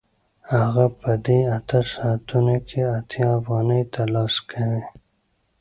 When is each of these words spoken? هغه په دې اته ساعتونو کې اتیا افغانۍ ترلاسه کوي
هغه 0.53 0.85
په 0.99 1.11
دې 1.25 1.39
اته 1.57 1.79
ساعتونو 1.93 2.55
کې 2.67 2.81
اتیا 2.97 3.27
افغانۍ 3.39 3.81
ترلاسه 3.95 4.39
کوي 4.51 4.83